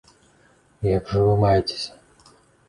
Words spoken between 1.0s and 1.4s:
жа вы